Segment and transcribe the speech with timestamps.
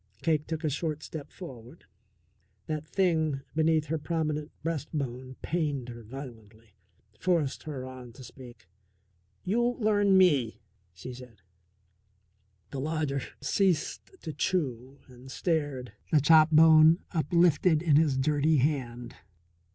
[0.23, 1.85] Cake took a short step forward.
[2.65, 6.79] That thing beneath her prominent breastbone pained her violently,
[7.19, 8.67] forced her on to speak.
[9.43, 10.59] "You learn me,"
[10.91, 11.43] she said.
[12.71, 19.13] The lodger ceased to chew and stared, the chop bone uplifted in his dirty hand.